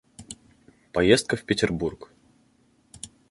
[0.93, 2.09] Поездка в Петербург.